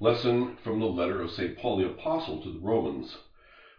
Lesson 0.00 0.54
from 0.62 0.78
the 0.78 0.86
letter 0.86 1.20
of 1.20 1.28
St. 1.28 1.56
Paul 1.56 1.78
the 1.78 1.86
Apostle 1.86 2.40
to 2.42 2.50
the 2.50 2.58
Romans. 2.58 3.16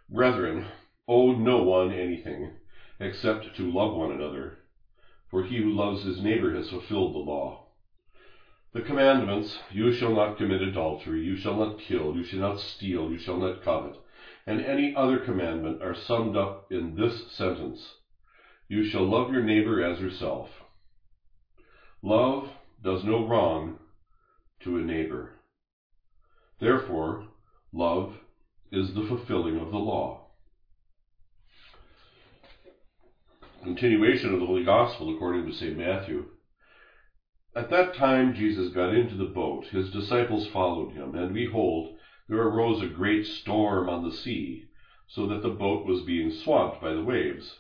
Brethren, 0.09 0.65
owe 1.07 1.31
no 1.31 1.63
one 1.63 1.93
anything, 1.93 2.57
except 2.99 3.55
to 3.55 3.66
love 3.66 3.93
one 3.93 4.11
another. 4.11 4.58
For 5.29 5.43
he 5.43 5.59
who 5.59 5.69
loves 5.69 6.01
his 6.01 6.19
neighbor 6.19 6.53
has 6.53 6.67
fulfilled 6.67 7.13
the 7.13 7.19
law. 7.19 7.67
The 8.73 8.82
commandments, 8.82 9.59
you 9.70 9.91
shall 9.91 10.11
not 10.11 10.36
commit 10.36 10.59
adultery, 10.59 11.21
you 11.21 11.36
shall 11.36 11.55
not 11.55 11.78
kill, 11.80 12.14
you 12.14 12.24
shall 12.24 12.40
not 12.40 12.60
steal, 12.60 13.10
you 13.10 13.18
shall 13.18 13.38
not 13.38 13.62
covet, 13.62 13.96
and 14.46 14.60
any 14.60 14.94
other 14.94 15.18
commandment 15.18 15.82
are 15.82 15.94
summed 15.94 16.36
up 16.36 16.66
in 16.70 16.96
this 16.96 17.24
sentence. 17.28 17.94
You 18.68 18.84
shall 18.84 19.08
love 19.08 19.32
your 19.32 19.40
neighbor 19.40 19.82
as 19.82 20.02
yourself. 20.02 20.64
Love 22.02 22.50
does 22.82 23.06
no 23.06 23.26
wrong 23.26 23.78
to 24.60 24.76
a 24.76 24.82
neighbor. 24.82 25.39
Therefore, 26.60 27.23
love 27.72 28.13
is 28.72 28.94
the 28.94 29.04
fulfilling 29.04 29.58
of 29.58 29.72
the 29.72 29.77
law. 29.77 30.26
Continuation 33.63 34.34
of 34.34 34.40
the 34.40 34.45
Holy 34.45 34.63
Gospel 34.63 35.09
according 35.13 35.45
to 35.45 35.54
St. 35.54 35.77
Matthew. 35.77 36.26
At 37.55 37.70
that 37.70 37.94
time 37.94 38.35
Jesus 38.35 38.73
got 38.73 38.94
into 38.94 39.16
the 39.16 39.26
boat, 39.26 39.68
his 39.68 39.90
disciples 39.90 40.48
followed 40.48 40.91
him, 40.91 41.16
and 41.16 41.34
behold, 41.34 41.90
there 42.27 42.41
arose 42.41 42.82
a 42.82 42.85
great 42.85 43.26
storm 43.26 43.90
on 43.90 44.04
the 44.04 44.12
sea, 44.12 44.66
so 45.07 45.26
that 45.27 45.41
the 45.41 45.49
boat 45.49 45.85
was 45.85 46.02
being 46.02 46.30
swamped 46.30 46.80
by 46.82 46.91
the 46.94 47.02
waves. 47.02 47.55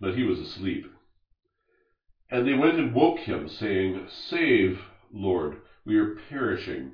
But 0.00 0.14
he 0.14 0.22
was 0.22 0.38
asleep. 0.38 0.86
And 2.30 2.46
they 2.46 2.54
went 2.54 2.76
and 2.76 2.94
woke 2.94 3.20
him, 3.20 3.48
saying, 3.48 4.02
Save, 4.08 4.80
Lord, 5.12 5.58
we 5.84 5.96
are 5.96 6.14
perishing. 6.28 6.92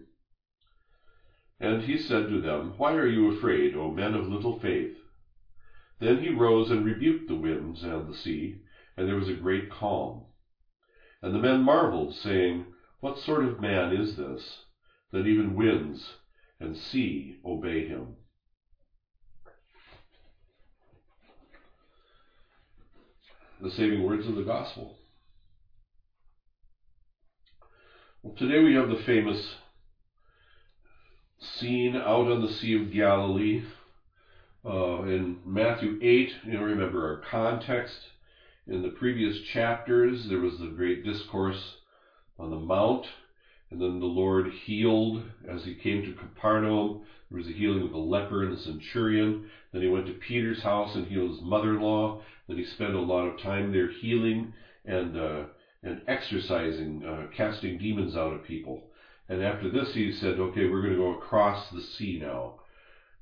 And 1.60 1.82
he 1.82 1.98
said 1.98 2.26
to 2.28 2.38
them, 2.38 2.72
Why 2.78 2.92
are 2.92 3.04
you 3.04 3.26
afraid, 3.26 3.74
O 3.74 3.86
men 3.86 4.14
of 4.14 4.26
little 4.26 4.50
faith? 4.50 4.96
Then 5.98 6.16
he 6.16 6.30
rose 6.30 6.70
and 6.70 6.82
rebuked 6.82 7.26
the 7.26 7.34
winds 7.34 7.82
and 7.82 8.06
the 8.06 8.14
sea, 8.14 8.54
and 8.96 9.06
there 9.06 9.14
was 9.14 9.28
a 9.28 9.32
great 9.32 9.68
calm. 9.68 10.22
And 11.20 11.34
the 11.34 11.38
men 11.38 11.60
marveled, 11.60 12.12
saying, 12.14 12.64
What 13.00 13.18
sort 13.18 13.42
of 13.42 13.60
man 13.60 13.90
is 13.90 14.14
this, 14.14 14.60
that 15.12 15.26
even 15.26 15.54
winds 15.54 16.14
and 16.58 16.74
sea 16.74 17.34
obey 17.44 17.82
him? 17.82 18.14
The 23.60 23.68
saving 23.68 24.02
words 24.02 24.24
of 24.24 24.34
the 24.34 24.40
gospel. 24.40 24.94
Well, 28.22 28.32
today 28.34 28.58
we 28.58 28.72
have 28.72 28.88
the 28.88 28.94
famous 28.94 29.56
scene 31.40 31.96
out 31.96 32.30
on 32.30 32.42
the 32.42 32.52
Sea 32.52 32.74
of 32.74 32.92
Galilee 32.92 33.62
uh, 34.64 35.02
in 35.02 35.38
Matthew 35.44 35.98
8. 36.02 36.30
You 36.44 36.52
know, 36.52 36.62
remember 36.62 37.06
our 37.06 37.22
context. 37.30 37.96
In 38.66 38.82
the 38.82 38.90
previous 38.90 39.40
chapters, 39.52 40.28
there 40.28 40.38
was 40.38 40.58
the 40.58 40.66
great 40.66 41.04
discourse 41.04 41.76
on 42.38 42.50
the 42.50 42.58
Mount, 42.58 43.06
and 43.70 43.80
then 43.80 43.98
the 43.98 44.06
Lord 44.06 44.52
healed 44.64 45.22
as 45.48 45.64
he 45.64 45.74
came 45.74 46.04
to 46.04 46.12
Capernaum. 46.12 47.00
There 47.30 47.38
was 47.38 47.48
a 47.48 47.52
healing 47.52 47.82
of 47.82 47.94
a 47.94 47.98
leper 47.98 48.44
and 48.44 48.52
a 48.52 48.60
centurion. 48.60 49.46
Then 49.72 49.82
he 49.82 49.88
went 49.88 50.06
to 50.06 50.12
Peter's 50.12 50.62
house 50.62 50.94
and 50.94 51.06
healed 51.06 51.30
his 51.30 51.42
mother-in-law. 51.42 52.20
Then 52.48 52.58
he 52.58 52.64
spent 52.64 52.94
a 52.94 53.00
lot 53.00 53.26
of 53.26 53.40
time 53.40 53.72
there 53.72 53.88
healing 53.88 54.52
and 54.84 55.16
uh, 55.16 55.44
and 55.82 56.02
exorcising, 56.06 57.02
uh, 57.04 57.26
casting 57.34 57.78
demons 57.78 58.14
out 58.14 58.34
of 58.34 58.44
people. 58.44 58.89
And 59.30 59.44
after 59.44 59.70
this, 59.70 59.94
he 59.94 60.10
said, 60.10 60.40
okay, 60.40 60.68
we're 60.68 60.82
going 60.82 60.94
to 60.94 60.98
go 60.98 61.14
across 61.14 61.70
the 61.70 61.80
sea 61.80 62.18
now. 62.20 62.56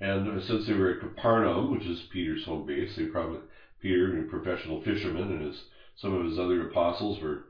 And 0.00 0.42
since 0.42 0.66
they 0.66 0.72
were 0.72 0.92
at 0.92 1.00
Capernaum, 1.00 1.70
which 1.70 1.84
is 1.84 2.00
Peter's 2.10 2.46
home 2.46 2.64
base, 2.66 2.96
they 2.96 3.04
probably, 3.04 3.40
Peter, 3.78 4.18
a 4.18 4.22
professional 4.22 4.80
fisherman, 4.80 5.30
and 5.30 5.42
his, 5.42 5.64
some 5.96 6.14
of 6.14 6.24
his 6.24 6.38
other 6.38 6.70
apostles 6.70 7.20
were 7.20 7.44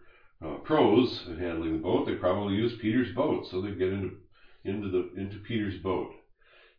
uh, 0.44 0.56
pros 0.64 1.24
at 1.30 1.38
handling 1.38 1.74
the 1.74 1.78
boat. 1.78 2.06
They 2.06 2.16
probably 2.16 2.54
used 2.54 2.80
Peter's 2.80 3.14
boat, 3.14 3.46
so 3.48 3.60
they 3.60 3.70
get 3.70 3.92
into, 3.92 4.16
into 4.64 4.90
the, 4.90 5.12
into 5.20 5.38
Peter's 5.38 5.80
boat. 5.80 6.10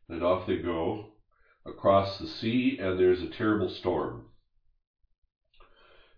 And 0.10 0.22
off 0.22 0.48
they 0.48 0.58
go 0.58 1.12
across 1.66 2.18
the 2.18 2.28
sea, 2.28 2.78
and 2.82 3.00
there's 3.00 3.22
a 3.22 3.30
terrible 3.30 3.70
storm. 3.70 4.26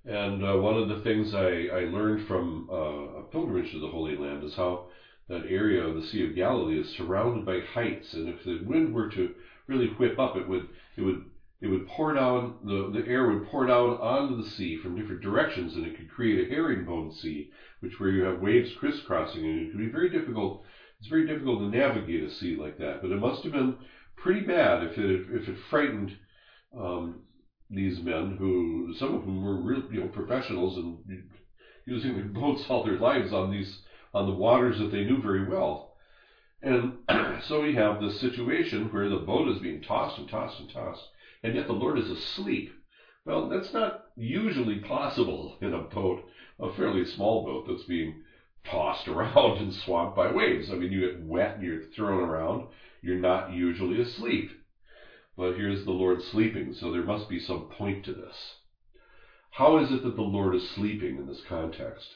And 0.06 0.44
uh, 0.44 0.58
one 0.58 0.78
of 0.78 0.90
the 0.90 1.02
things 1.02 1.36
I, 1.36 1.68
I 1.72 1.82
learned 1.86 2.28
from 2.28 2.68
uh, 2.72 3.20
a 3.20 3.24
pilgrimage 3.26 3.72
to 3.74 3.80
the 3.80 3.90
Holy 3.90 4.18
Land 4.18 4.44
is 4.44 4.56
how 4.56 4.88
that 5.32 5.46
area 5.46 5.82
of 5.82 5.96
the 5.96 6.02
Sea 6.02 6.22
of 6.22 6.36
Galilee 6.36 6.78
is 6.78 6.90
surrounded 6.90 7.46
by 7.46 7.60
heights, 7.60 8.14
and 8.14 8.28
if 8.28 8.44
the 8.44 8.58
wind 8.66 8.92
were 8.92 9.08
to 9.08 9.32
really 9.68 9.86
whip 9.88 10.20
up, 10.20 10.36
it 10.36 10.46
would 10.46 10.68
it 10.98 11.02
would 11.02 11.22
it 11.62 11.68
would 11.68 11.88
pour 11.88 12.12
down 12.12 12.54
the 12.64 12.90
the 12.92 13.08
air 13.08 13.24
would 13.26 13.44
pour 13.46 13.66
down 13.66 13.92
onto 13.92 14.36
the 14.36 14.48
sea 14.48 14.76
from 14.76 14.94
different 14.94 15.22
directions, 15.22 15.74
and 15.76 15.86
it 15.86 15.96
could 15.96 16.10
create 16.10 16.38
a 16.38 16.48
herringbone 16.48 17.10
sea, 17.12 17.48
which 17.80 17.98
where 17.98 18.10
you 18.10 18.22
have 18.24 18.40
waves 18.40 18.74
crisscrossing, 18.74 19.46
and 19.46 19.58
it 19.58 19.70
could 19.72 19.80
be 19.80 19.86
very 19.86 20.10
difficult. 20.10 20.60
It's 21.00 21.08
very 21.08 21.24
difficult 21.24 21.60
to 21.60 21.66
navigate 21.66 22.22
a 22.22 22.28
sea 22.30 22.54
like 22.54 22.78
that, 22.78 23.02
but 23.02 23.10
it 23.10 23.18
must 23.18 23.42
have 23.44 23.52
been 23.54 23.74
pretty 24.18 24.42
bad 24.42 24.82
if 24.82 24.98
it 24.98 25.22
if 25.30 25.48
it 25.48 25.56
frightened 25.70 26.14
um, 26.78 27.20
these 27.70 28.00
men, 28.02 28.32
who 28.38 28.92
some 28.94 29.14
of 29.14 29.22
whom 29.22 29.42
were 29.42 29.56
real 29.56 29.82
you 29.90 30.02
know 30.02 30.08
professionals 30.08 30.76
and 30.76 30.98
using 31.86 32.14
their 32.14 32.24
boats 32.42 32.66
all 32.68 32.82
their 32.82 32.98
lives 32.98 33.32
on 33.32 33.50
these 33.50 33.78
on 34.14 34.26
the 34.26 34.32
waters 34.32 34.78
that 34.78 34.90
they 34.90 35.02
knew 35.02 35.20
very 35.20 35.42
well. 35.42 35.88
And 36.62 36.90
so 37.42 37.60
we 37.60 37.74
have 37.74 38.00
this 38.00 38.16
situation 38.16 38.88
where 38.92 39.08
the 39.08 39.16
boat 39.18 39.48
is 39.48 39.58
being 39.58 39.80
tossed 39.80 40.18
and 40.18 40.28
tossed 40.28 40.60
and 40.60 40.70
tossed, 40.70 41.08
and 41.44 41.54
yet 41.56 41.66
the 41.66 41.74
Lord 41.74 41.98
is 41.98 42.10
asleep. 42.10 42.70
Well, 43.26 43.48
that's 43.48 43.74
not 43.74 43.96
usually 44.16 44.76
possible 44.76 45.56
in 45.62 45.74
a 45.74 45.80
boat, 45.80 46.22
a 46.60 46.68
fairly 46.70 47.04
small 47.04 47.40
boat 47.40 47.64
that's 47.66 47.84
being 47.84 48.14
tossed 48.64 49.08
around 49.10 49.58
and 49.58 49.74
swamped 49.74 50.14
by 50.16 50.28
waves. 50.28 50.70
I 50.70 50.76
mean, 50.76 50.92
you 50.92 51.00
get 51.00 51.18
wet 51.18 51.54
and 51.54 51.64
you're 51.64 51.78
thrown 51.78 52.22
around. 52.22 52.64
You're 53.02 53.16
not 53.16 53.50
usually 53.50 53.98
asleep. 54.00 54.50
But 55.36 55.54
here's 55.54 55.84
the 55.84 55.92
Lord 55.92 56.22
sleeping, 56.22 56.72
so 56.72 56.90
there 56.90 57.02
must 57.02 57.28
be 57.28 57.38
some 57.40 57.64
point 57.64 58.04
to 58.04 58.12
this. 58.12 58.56
How 59.52 59.78
is 59.78 59.92
it 59.92 60.02
that 60.04 60.16
the 60.16 60.22
Lord 60.22 60.54
is 60.54 60.64
sleeping 60.64 61.18
in 61.18 61.26
this 61.26 61.42
context? 61.42 62.16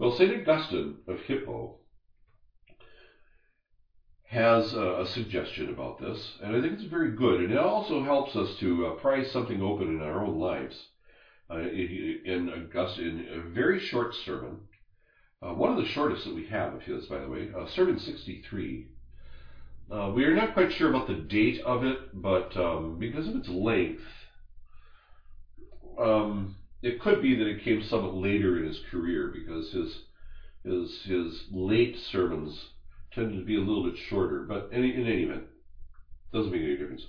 Well, 0.00 0.16
St. 0.16 0.32
Augustine 0.32 0.94
of 1.06 1.18
Hippo 1.18 1.74
has 4.28 4.72
a, 4.72 5.00
a, 5.00 5.04
suggestion 5.04 5.68
about 5.68 5.98
this, 5.98 6.38
and 6.40 6.56
I 6.56 6.60
think 6.62 6.72
it's 6.72 6.84
very 6.84 7.10
good, 7.14 7.38
and 7.38 7.52
it 7.52 7.58
also 7.58 8.02
helps 8.02 8.34
us 8.34 8.54
to 8.60 8.86
uh, 8.86 9.22
something 9.24 9.60
open 9.60 9.88
in 9.88 10.00
our 10.00 10.24
own 10.24 10.38
lives. 10.38 10.86
Uh, 11.50 11.58
in 11.58 12.48
Augustine, 12.48 13.18
in 13.18 13.40
a 13.40 13.42
very 13.42 13.78
short 13.78 14.14
sermon, 14.14 14.60
uh, 15.42 15.52
one 15.52 15.70
of 15.70 15.76
the 15.76 15.84
shortest 15.84 16.24
that 16.24 16.32
we 16.32 16.44
have 16.44 16.72
of 16.72 16.80
his, 16.80 17.04
by 17.04 17.18
the 17.18 17.28
way, 17.28 17.50
uh, 17.54 17.66
Sermon 17.66 17.98
63. 17.98 18.86
Uh, 19.90 20.08
we 20.14 20.24
are 20.24 20.32
not 20.32 20.54
quite 20.54 20.72
sure 20.72 20.88
about 20.88 21.08
the 21.08 21.12
date 21.12 21.58
of 21.58 21.82
it, 21.82 21.98
but 22.14 22.56
um, 22.56 22.96
because 22.96 23.26
of 23.26 23.34
its 23.34 23.48
length, 23.48 24.00
um, 25.98 26.54
it 26.82 27.00
could 27.00 27.20
be 27.20 27.34
that 27.34 27.46
it 27.46 27.62
came 27.62 27.80
somewhat 27.80 28.14
later 28.14 28.56
in 28.56 28.64
his 28.64 28.78
career 28.78 29.30
because 29.32 29.70
his 29.70 29.98
his 30.64 31.02
his 31.02 31.44
late 31.50 31.96
sermons 31.96 32.66
tended 33.10 33.36
to 33.38 33.44
be 33.44 33.56
a 33.56 33.60
little 33.60 33.82
bit 33.82 33.96
shorter. 33.96 34.42
But 34.42 34.68
any, 34.72 34.94
in 34.94 35.06
any 35.06 35.22
event, 35.22 35.42
doesn't 36.32 36.50
make 36.50 36.62
any 36.62 36.76
difference. 36.76 37.06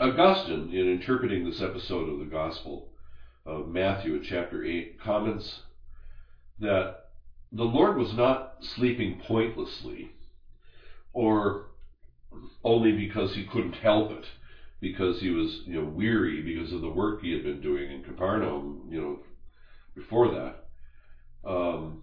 Augustine, 0.00 0.70
in 0.70 0.86
interpreting 0.86 1.44
this 1.44 1.60
episode 1.60 2.06
of 2.06 2.18
the 2.18 2.24
Gospel 2.24 2.86
of 3.44 3.66
Matthew 3.66 4.14
in 4.14 4.22
chapter 4.22 4.62
8, 4.62 5.00
comments 5.00 5.58
that 6.60 6.92
the 7.50 7.64
Lord 7.64 7.96
was 7.96 8.12
not 8.14 8.44
sleeping 8.60 9.16
pointlessly 9.18 10.06
or 11.12 11.62
only 12.62 12.92
because 12.92 13.34
he 13.34 13.42
couldn't 13.42 13.76
help 13.76 14.10
it 14.10 14.30
because 14.80 15.20
he 15.20 15.30
was, 15.30 15.62
you 15.66 15.80
know, 15.80 15.88
weary 15.88 16.40
because 16.42 16.72
of 16.72 16.80
the 16.80 16.88
work 16.88 17.20
he 17.20 17.32
had 17.32 17.42
been 17.42 17.60
doing 17.60 17.90
in 17.90 18.02
Capernaum, 18.02 18.88
you 18.90 19.00
know, 19.00 19.18
before 19.94 20.28
that. 20.28 20.64
Um, 21.48 22.02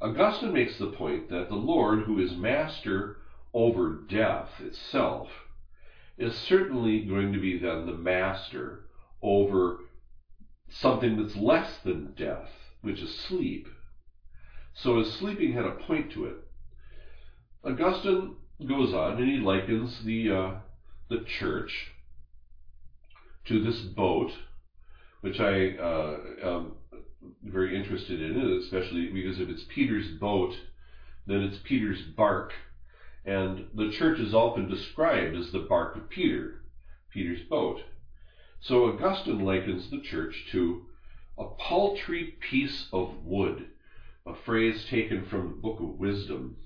Augustine 0.00 0.52
makes 0.52 0.78
the 0.78 0.92
point 0.92 1.30
that 1.30 1.48
the 1.48 1.56
Lord, 1.56 2.02
who 2.02 2.18
is 2.18 2.36
master 2.36 3.16
over 3.54 4.02
death 4.08 4.48
itself, 4.60 5.28
is 6.18 6.34
certainly 6.34 7.04
going 7.04 7.32
to 7.32 7.38
be 7.38 7.58
then 7.58 7.86
the 7.86 7.92
master 7.92 8.84
over 9.22 9.80
something 10.68 11.16
that's 11.16 11.36
less 11.36 11.78
than 11.84 12.12
death, 12.16 12.50
which 12.82 13.00
is 13.00 13.14
sleep. 13.14 13.68
So 14.74 14.98
his 14.98 15.14
sleeping 15.14 15.54
had 15.54 15.64
a 15.64 15.70
point 15.70 16.12
to 16.12 16.26
it. 16.26 16.36
Augustine 17.64 18.36
goes 18.66 18.92
on 18.92 19.18
and 19.18 19.28
he 19.28 19.38
likens 19.38 20.04
the 20.04 20.30
uh, 20.30 20.50
the 21.08 21.24
church 21.24 21.92
to 23.44 23.60
this 23.60 23.80
boat, 23.80 24.32
which 25.20 25.40
I 25.40 25.76
uh, 25.76 26.18
am 26.42 26.72
very 27.42 27.76
interested 27.76 28.20
in, 28.20 28.36
especially 28.60 29.08
because 29.08 29.38
if 29.38 29.48
it's 29.48 29.64
Peter's 29.68 30.08
boat 30.08 30.56
then 31.26 31.42
it's 31.42 31.58
Peter's 31.58 32.02
bark. 32.02 32.52
And 33.24 33.66
the 33.74 33.90
church 33.90 34.20
is 34.20 34.32
often 34.32 34.68
described 34.68 35.36
as 35.36 35.50
the 35.50 35.58
bark 35.58 35.96
of 35.96 36.08
Peter, 36.08 36.62
Peter's 37.10 37.40
boat. 37.40 37.80
So 38.60 38.86
Augustine 38.86 39.40
likens 39.40 39.90
the 39.90 40.00
church 40.00 40.46
to 40.52 40.86
a 41.36 41.44
paltry 41.44 42.36
piece 42.40 42.86
of 42.92 43.24
wood, 43.24 43.66
a 44.24 44.34
phrase 44.34 44.86
taken 44.88 45.24
from 45.24 45.48
the 45.48 45.54
book 45.56 45.80
of 45.80 45.98
wisdom. 45.98 46.56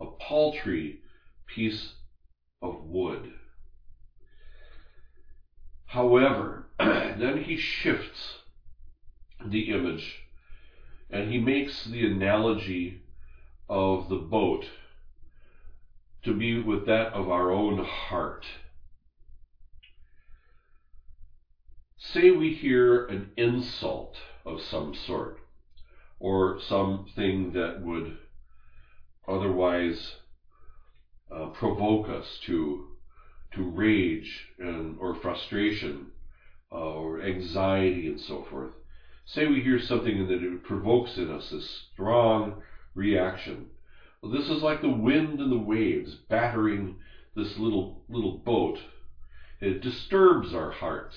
A 0.00 0.06
paltry 0.06 1.00
piece 1.46 1.94
of 2.62 2.82
wood. 2.82 3.32
However, 5.86 6.66
then 6.78 7.42
he 7.42 7.56
shifts 7.56 8.38
the 9.44 9.70
image 9.70 10.22
and 11.10 11.28
he 11.30 11.38
makes 11.38 11.84
the 11.84 12.04
analogy 12.04 13.00
of 13.68 14.08
the 14.08 14.16
boat 14.16 14.68
to 16.22 16.32
be 16.32 16.58
with 16.58 16.84
that 16.86 17.12
of 17.12 17.28
our 17.28 17.50
own 17.50 17.78
heart. 17.78 18.46
Say 21.96 22.30
we 22.30 22.50
hear 22.50 23.04
an 23.06 23.30
insult 23.36 24.18
of 24.44 24.60
some 24.60 24.94
sort, 24.94 25.38
or 26.18 26.58
something 26.58 27.52
that 27.52 27.80
would 27.80 28.14
otherwise 29.28 30.14
uh, 31.30 31.46
provoke 31.46 32.08
us 32.08 32.38
to 32.46 32.86
to 33.52 33.62
rage 33.62 34.46
and 34.58 34.96
or 34.98 35.14
frustration 35.14 36.06
uh, 36.72 36.76
or 36.76 37.22
anxiety 37.22 38.06
and 38.06 38.20
so 38.20 38.44
forth. 38.50 38.70
Say 39.24 39.46
we 39.46 39.60
hear 39.60 39.78
something 39.78 40.18
and 40.18 40.28
that 40.28 40.42
it 40.42 40.62
provokes 40.62 41.16
in 41.16 41.30
us 41.30 41.50
a 41.52 41.60
strong 41.60 42.62
reaction. 42.94 43.66
Well, 44.20 44.32
this 44.32 44.48
is 44.48 44.62
like 44.62 44.80
the 44.80 44.88
wind 44.88 45.40
and 45.40 45.50
the 45.50 45.56
waves 45.56 46.14
battering 46.28 46.96
this 47.34 47.56
little 47.56 48.02
little 48.08 48.42
boat. 48.44 48.78
It 49.60 49.80
disturbs 49.80 50.52
our 50.52 50.70
hearts 50.70 51.16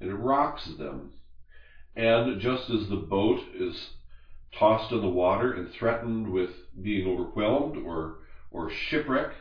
and 0.00 0.10
it 0.10 0.14
rocks 0.14 0.64
them. 0.66 1.10
And 1.96 2.40
just 2.40 2.68
as 2.70 2.88
the 2.88 2.96
boat 2.96 3.40
is 3.52 3.88
tossed 4.52 4.92
in 4.92 5.00
the 5.00 5.08
water 5.08 5.52
and 5.52 5.68
threatened 5.68 6.28
with 6.28 6.50
being 6.80 7.06
overwhelmed 7.06 7.76
or 7.76 8.14
or 8.54 8.70
shipwreck, 8.70 9.34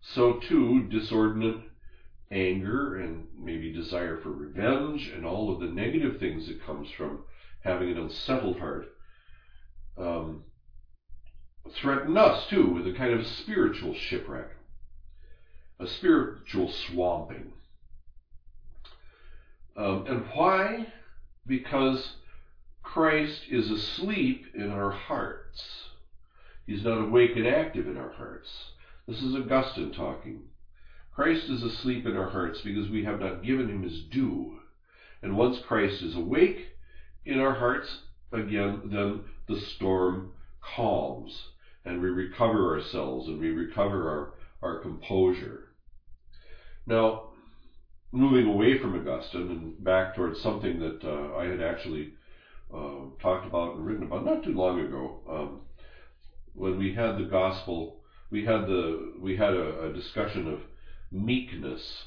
so 0.00 0.40
too 0.40 0.88
disordinate 0.90 1.62
anger 2.30 2.96
and 2.96 3.26
maybe 3.38 3.72
desire 3.72 4.18
for 4.20 4.30
revenge 4.30 5.06
and 5.06 5.24
all 5.24 5.50
of 5.50 5.60
the 5.60 5.66
negative 5.66 6.18
things 6.18 6.46
that 6.46 6.60
comes 6.60 6.90
from 6.90 7.20
having 7.60 7.88
an 7.88 7.96
unsettled 7.96 8.58
heart 8.58 8.84
um, 9.96 10.42
threaten 11.70 12.16
us 12.16 12.48
too 12.48 12.68
with 12.68 12.86
a 12.86 12.92
kind 12.92 13.12
of 13.12 13.26
spiritual 13.26 13.94
shipwreck, 13.94 14.50
a 15.78 15.86
spiritual 15.86 16.68
swamping. 16.68 17.52
Um, 19.76 20.04
and 20.08 20.24
why? 20.34 20.88
Because 21.46 22.14
Christ 22.82 23.42
is 23.48 23.70
asleep 23.70 24.46
in 24.54 24.70
our 24.70 24.90
hearts. 24.90 25.87
He's 26.68 26.84
not 26.84 27.00
awake 27.00 27.34
and 27.34 27.46
active 27.46 27.86
in 27.88 27.96
our 27.96 28.10
hearts. 28.10 28.46
This 29.06 29.22
is 29.22 29.34
Augustine 29.34 29.90
talking. 29.90 30.42
Christ 31.14 31.48
is 31.48 31.62
asleep 31.62 32.04
in 32.04 32.14
our 32.14 32.28
hearts 32.28 32.60
because 32.60 32.90
we 32.90 33.04
have 33.04 33.18
not 33.20 33.42
given 33.42 33.70
him 33.70 33.82
his 33.82 34.02
due. 34.02 34.58
And 35.22 35.34
once 35.34 35.56
Christ 35.66 36.02
is 36.02 36.14
awake 36.14 36.58
in 37.24 37.40
our 37.40 37.54
hearts, 37.54 38.00
again, 38.32 38.82
then 38.84 39.22
the 39.46 39.56
storm 39.56 40.32
calms 40.60 41.46
and 41.86 42.02
we 42.02 42.08
recover 42.08 42.74
ourselves 42.74 43.28
and 43.28 43.40
we 43.40 43.48
recover 43.48 44.34
our, 44.60 44.70
our 44.70 44.82
composure. 44.82 45.68
Now, 46.86 47.30
moving 48.12 48.44
away 48.44 48.78
from 48.78 48.94
Augustine 48.94 49.48
and 49.48 49.82
back 49.82 50.14
towards 50.14 50.38
something 50.42 50.78
that 50.80 51.02
uh, 51.02 51.34
I 51.34 51.44
had 51.44 51.62
actually 51.62 52.10
uh, 52.70 53.06
talked 53.22 53.46
about 53.46 53.76
and 53.76 53.86
written 53.86 54.02
about 54.02 54.26
not 54.26 54.42
too 54.42 54.52
long 54.52 54.78
ago, 54.78 55.22
um, 55.26 55.60
when 56.58 56.76
we 56.76 56.92
had 56.92 57.16
the 57.16 57.22
gospel, 57.22 58.00
we 58.30 58.44
had 58.44 58.66
the 58.66 59.12
we 59.18 59.36
had 59.36 59.54
a, 59.54 59.84
a 59.84 59.88
discussion 59.88 60.46
of 60.48 60.60
meekness. 61.10 62.04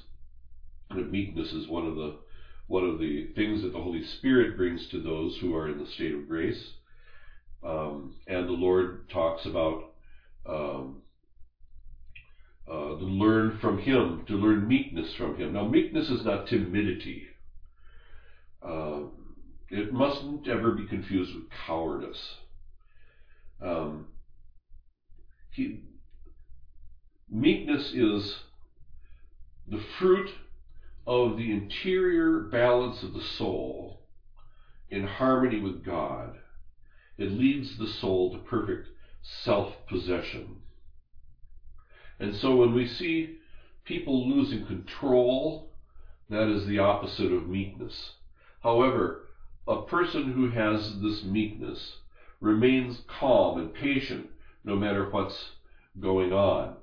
And 0.90 1.10
meekness 1.10 1.54
is 1.54 1.68
one 1.68 1.86
of 1.86 1.96
the 1.96 2.16
one 2.68 2.84
of 2.84 3.00
the 3.00 3.28
things 3.36 3.62
that 3.62 3.72
the 3.74 3.80
Holy 3.82 4.02
Spirit 4.02 4.56
brings 4.56 4.88
to 4.88 5.00
those 5.00 5.38
who 5.38 5.54
are 5.56 5.68
in 5.68 5.78
the 5.78 5.86
state 5.86 6.14
of 6.14 6.28
grace. 6.28 6.72
Um, 7.64 8.12
and 8.28 8.48
the 8.48 8.54
Lord 8.54 9.10
talks 9.10 9.46
about 9.46 9.84
um, 10.46 11.00
uh, 12.68 12.94
to 12.94 13.06
learn 13.06 13.52
from 13.60 13.78
Him, 13.78 14.24
to 14.28 14.36
learn 14.36 14.68
meekness 14.68 15.14
from 15.14 15.36
Him. 15.36 15.54
Now, 15.54 15.64
meekness 15.64 16.10
is 16.10 16.24
not 16.24 16.48
timidity. 16.48 17.26
Uh, 18.62 19.02
it 19.70 19.92
mustn't 19.92 20.48
ever 20.48 20.72
be 20.72 20.84
confused 20.84 21.34
with 21.34 21.44
cowardice. 21.66 22.36
Um, 23.62 24.06
he, 25.52 25.84
meekness 27.30 27.92
is 27.94 28.40
the 29.68 29.82
fruit 30.00 30.30
of 31.06 31.38
the 31.38 31.52
interior 31.52 32.40
balance 32.40 33.04
of 33.04 33.14
the 33.14 33.22
soul 33.22 34.02
in 34.90 35.06
harmony 35.06 35.60
with 35.60 35.84
God. 35.84 36.38
It 37.18 37.32
leads 37.32 37.78
the 37.78 37.88
soul 37.88 38.32
to 38.32 38.38
perfect 38.38 38.90
self 39.22 39.86
possession. 39.88 40.62
And 42.20 42.36
so 42.36 42.56
when 42.56 42.74
we 42.74 42.88
see 42.88 43.38
people 43.84 44.30
losing 44.30 44.66
control, 44.66 45.72
that 46.30 46.48
is 46.48 46.66
the 46.66 46.80
opposite 46.80 47.32
of 47.32 47.50
meekness. 47.50 48.12
However, 48.62 49.28
a 49.68 49.82
person 49.84 50.32
who 50.34 50.50
has 50.52 51.02
this 51.02 51.24
meekness 51.24 51.98
remains 52.40 53.02
calm 53.08 53.60
and 53.60 53.74
patient 53.74 54.30
no 54.64 54.76
matter 54.76 55.10
what's 55.10 55.52
going 56.00 56.32
on. 56.34 56.76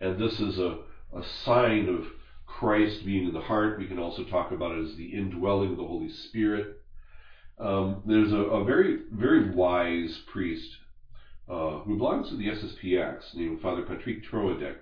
And 0.00 0.18
this 0.18 0.40
is 0.40 0.58
a, 0.58 0.78
a 1.14 1.22
sign 1.44 1.88
of 1.88 2.06
Christ 2.46 3.04
being 3.04 3.26
in 3.26 3.34
the 3.34 3.40
heart. 3.40 3.78
We 3.78 3.86
can 3.86 3.98
also 3.98 4.24
talk 4.24 4.52
about 4.52 4.72
it 4.72 4.84
as 4.84 4.96
the 4.96 5.12
indwelling 5.12 5.72
of 5.72 5.76
the 5.76 5.86
Holy 5.86 6.10
Spirit. 6.10 6.82
Um, 7.58 8.02
there's 8.06 8.32
a, 8.32 8.36
a, 8.36 8.64
very, 8.64 9.00
very 9.12 9.50
wise 9.50 10.20
priest 10.26 10.76
uh, 11.48 11.78
who 11.80 11.96
belongs 11.96 12.28
to 12.28 12.36
the 12.36 12.48
SSPX 12.48 13.34
named 13.34 13.60
Father 13.60 13.82
Patrick 13.82 14.24
Troadec. 14.24 14.76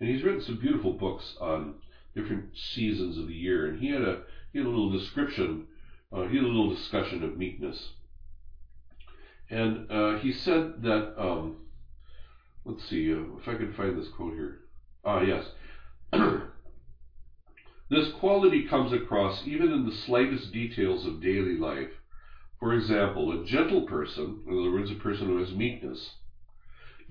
And 0.00 0.08
he's 0.08 0.22
written 0.22 0.40
some 0.40 0.58
beautiful 0.58 0.94
books 0.94 1.36
on 1.40 1.74
different 2.14 2.56
seasons 2.56 3.18
of 3.18 3.28
the 3.28 3.34
year. 3.34 3.66
And 3.66 3.80
he 3.80 3.90
had 3.90 4.02
a, 4.02 4.22
he 4.52 4.58
had 4.58 4.66
a 4.66 4.70
little 4.70 4.90
description, 4.90 5.66
uh, 6.12 6.22
he 6.26 6.36
had 6.36 6.44
a 6.44 6.48
little 6.48 6.74
discussion 6.74 7.22
of 7.22 7.36
meekness. 7.36 7.90
And 9.50 9.90
uh, 9.90 10.18
he 10.18 10.32
said 10.32 10.82
that, 10.82 11.14
um, 11.18 11.56
let's 12.64 12.88
see 12.88 13.12
uh, 13.12 13.36
if 13.40 13.48
I 13.48 13.54
can 13.54 13.72
find 13.72 13.96
this 13.96 14.08
quote 14.08 14.34
here. 14.34 14.58
Ah, 15.04 15.20
yes. 15.20 15.50
this 17.90 18.08
quality 18.18 18.66
comes 18.66 18.92
across 18.92 19.46
even 19.46 19.70
in 19.70 19.84
the 19.84 19.92
slightest 19.92 20.52
details 20.52 21.04
of 21.04 21.20
daily 21.20 21.56
life 21.56 21.88
for 22.64 22.72
example, 22.72 23.30
a 23.30 23.44
gentle 23.44 23.82
person, 23.82 24.40
in 24.46 24.58
other 24.58 24.70
words, 24.70 24.88
a 24.88 24.94
person 24.94 25.26
who 25.26 25.36
has 25.36 25.52
meekness, 25.52 26.12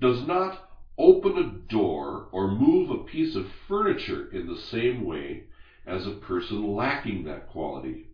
does 0.00 0.20
not 0.20 0.68
open 0.98 1.36
a 1.36 1.44
door 1.68 2.26
or 2.32 2.48
move 2.48 2.90
a 2.90 2.96
piece 2.96 3.36
of 3.36 3.46
furniture 3.68 4.28
in 4.32 4.46
the 4.46 4.56
same 4.56 5.04
way 5.04 5.44
as 5.86 6.06
a 6.06 6.10
person 6.10 6.60
lacking 6.60 7.22
that 7.22 7.46
quality. 7.46 8.08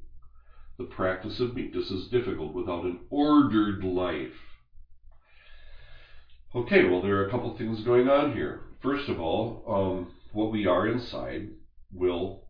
The 0.76 0.85
practice 0.85 1.40
of 1.40 1.54
meekness 1.54 1.90
is 1.90 2.04
difficult 2.04 2.52
without 2.52 2.85
an 2.85 2.99
ordered 3.09 3.82
life. 3.82 4.50
Okay, 6.52 6.83
well, 6.85 7.00
there 7.00 7.16
are 7.19 7.28
a 7.28 7.30
couple 7.30 7.57
things 7.57 7.85
going 7.85 8.09
on 8.09 8.33
here. 8.33 8.62
First 8.83 9.09
of 9.09 9.21
all, 9.21 9.62
um, 9.69 10.12
what 10.33 10.50
we 10.50 10.66
are 10.66 10.88
inside 10.88 11.50
will 11.92 12.49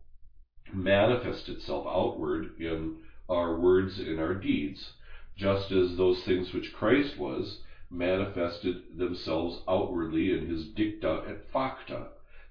manifest 0.73 1.47
itself 1.49 1.85
outward 1.87 2.59
in 2.59 2.97
our 3.29 3.59
words 3.59 3.99
and 3.99 4.19
our 4.19 4.33
deeds, 4.33 4.93
just 5.37 5.71
as 5.71 5.97
those 5.97 6.23
things 6.23 6.51
which 6.51 6.73
Christ 6.73 7.19
was 7.19 7.61
manifested 7.91 8.97
themselves 8.97 9.61
outwardly 9.67 10.31
in 10.31 10.49
his 10.49 10.65
dicta 10.69 11.23
et 11.27 11.51
facta, 11.53 12.07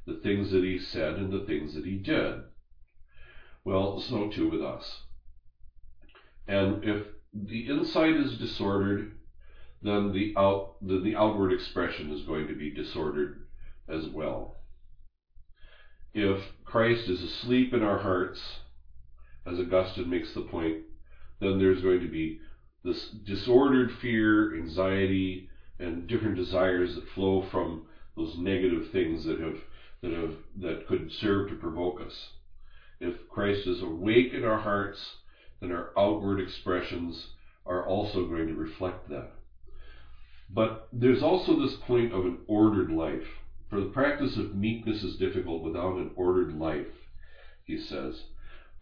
the 0.06 0.20
things 0.22 0.52
that 0.52 0.62
he 0.62 0.78
said 0.78 1.16
and 1.16 1.32
the 1.32 1.44
things 1.46 1.74
that 1.74 1.84
he 1.84 1.96
did. 1.96 2.42
Well, 3.64 3.98
so 3.98 4.28
too 4.30 4.48
with 4.48 4.62
us. 4.62 5.02
And 6.46 6.84
if 6.84 7.06
the 7.34 7.68
inside 7.68 8.14
is 8.14 8.38
disordered, 8.38 9.16
then 9.82 10.12
the 10.12 10.34
out 10.36 10.76
the, 10.82 11.00
the 11.00 11.16
outward 11.16 11.52
expression 11.52 12.10
is 12.10 12.22
going 12.22 12.46
to 12.46 12.54
be 12.54 12.70
disordered 12.70 13.46
as 13.88 14.06
well. 14.06 14.56
If 16.12 16.42
Christ 16.64 17.08
is 17.08 17.22
asleep 17.22 17.72
in 17.72 17.82
our 17.82 17.98
hearts, 17.98 18.40
as 19.46 19.58
Augustine 19.58 20.10
makes 20.10 20.34
the 20.34 20.42
point, 20.42 20.82
then 21.38 21.58
there's 21.58 21.82
going 21.82 22.00
to 22.00 22.08
be 22.08 22.40
this 22.82 23.10
disordered 23.10 23.92
fear, 23.92 24.54
anxiety, 24.56 25.48
and 25.78 26.06
different 26.06 26.36
desires 26.36 26.94
that 26.94 27.08
flow 27.08 27.42
from 27.50 27.86
those 28.16 28.36
negative 28.36 28.90
things 28.90 29.24
that 29.24 29.40
have 29.40 29.58
that 30.02 30.12
have 30.12 30.34
that 30.56 30.86
could 30.86 31.10
serve 31.10 31.48
to 31.48 31.54
provoke 31.54 32.00
us. 32.00 32.30
If 33.00 33.28
Christ 33.28 33.66
is 33.66 33.80
awake 33.80 34.34
in 34.34 34.44
our 34.44 34.58
hearts, 34.58 35.16
then 35.60 35.72
our 35.72 35.90
outward 35.96 36.40
expressions 36.40 37.28
are 37.64 37.86
also 37.86 38.26
going 38.26 38.46
to 38.46 38.54
reflect 38.54 39.08
that. 39.08 39.30
But 40.52 40.88
there's 40.92 41.22
also 41.22 41.54
this 41.54 41.74
point 41.74 42.12
of 42.12 42.24
an 42.24 42.36
ordered 42.46 42.90
life. 42.90 43.38
For 43.68 43.78
the 43.78 43.86
practice 43.86 44.36
of 44.36 44.52
meekness 44.52 45.02
is 45.02 45.14
difficult 45.14 45.62
without 45.62 45.96
an 45.96 46.10
ordered 46.16 46.50
life, 46.52 47.06
he 47.62 47.76
says. 47.76 48.24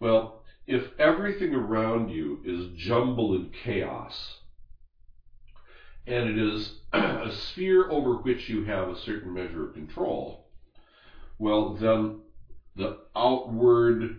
Well, 0.01 0.41
if 0.67 0.89
everything 0.99 1.53
around 1.53 2.09
you 2.09 2.41
is 2.43 2.67
jumble 2.75 3.35
and 3.35 3.53
chaos, 3.53 4.37
and 6.07 6.27
it 6.27 6.39
is 6.39 6.71
a 6.93 7.31
sphere 7.31 7.87
over 7.91 8.15
which 8.15 8.49
you 8.49 8.63
have 8.63 8.89
a 8.89 8.95
certain 8.95 9.33
measure 9.33 9.63
of 9.63 9.75
control, 9.75 10.41
well, 11.39 11.75
then 11.75 12.15
the 12.77 12.95
outward 13.15 14.15